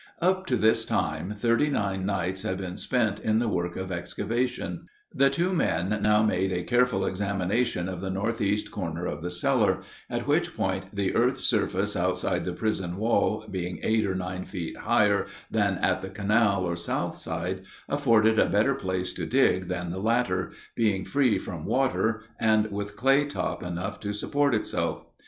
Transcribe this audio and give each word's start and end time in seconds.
Up 0.19 0.47
to 0.47 0.57
this 0.57 0.83
time 0.83 1.29
thirty 1.37 1.69
nine 1.69 2.07
nights 2.07 2.41
had 2.41 2.57
been 2.57 2.75
spent 2.77 3.19
in 3.19 3.37
the 3.37 3.47
work 3.47 3.75
of 3.75 3.91
excavation. 3.91 4.85
The 5.13 5.29
two 5.29 5.53
men 5.53 5.95
now 6.01 6.23
made 6.23 6.51
a 6.51 6.63
careful 6.63 7.05
examination 7.05 7.87
of 7.87 8.01
the 8.01 8.09
northeast 8.09 8.71
corner 8.71 9.05
of 9.05 9.21
the 9.21 9.29
cellar, 9.29 9.83
at 10.09 10.25
which 10.25 10.57
point 10.57 10.85
the 10.95 11.13
earth's 11.13 11.43
surface 11.43 11.95
outside 11.95 12.45
the 12.45 12.53
prison 12.53 12.97
wall, 12.97 13.45
being 13.51 13.77
eight 13.83 14.07
or 14.07 14.15
nine 14.15 14.43
feet 14.45 14.75
higher 14.75 15.27
than 15.51 15.77
at 15.77 16.01
the 16.01 16.09
canal 16.09 16.65
or 16.65 16.75
south 16.75 17.15
side, 17.15 17.61
afforded 17.87 18.39
a 18.39 18.49
better 18.49 18.73
place 18.73 19.13
to 19.13 19.27
dig 19.27 19.67
than 19.67 19.91
the 19.91 19.99
latter, 19.99 20.51
being 20.75 21.05
free 21.05 21.37
from 21.37 21.63
water 21.63 22.23
and 22.39 22.71
with 22.71 22.95
clay 22.95 23.23
top 23.25 23.61
enough 23.61 23.99
to 23.99 24.13
support 24.13 24.55
itself. 24.55 25.05